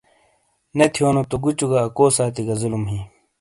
نے 0.77 0.85
تھیونوتو 0.93 1.35
گوچوگہ 1.43 1.79
اکو 1.87 2.05
ساتی 2.17 2.41
گہ 2.47 2.55
ظلم 2.61 2.83
ہی۔ 2.91 2.99